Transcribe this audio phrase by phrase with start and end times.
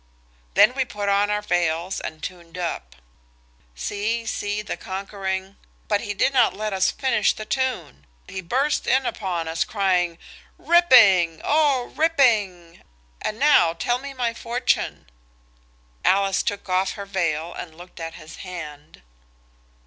[0.55, 2.95] Then we put on our veils and tuned up.
[3.75, 8.87] "See, see the conquering–" But he did not let us finish the tune; he burst
[8.87, 10.17] in upon us, crying–
[10.57, 12.81] "Ripping–oh, ripping!
[13.21, 15.07] And now tell me my fortune."
[16.03, 19.03] Alice took off her veil and looked at his hand.